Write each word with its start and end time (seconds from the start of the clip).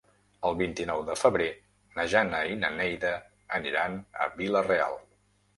El 0.47 0.55
vint-i-nou 0.61 1.01
de 1.09 1.17
febrer 1.23 1.49
na 1.99 2.05
Jana 2.15 2.41
i 2.53 2.57
na 2.63 2.71
Neida 2.79 3.13
aniran 3.59 4.03
a 4.25 4.31
Vila-real. 4.41 4.99